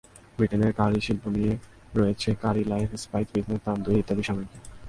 [0.37, 1.53] ব্রিটেনে কারি শিল্প নিয়ে
[1.97, 4.61] রয়েছে curry life, spice business, tandoori ইত্যাদি সাময়িকীও।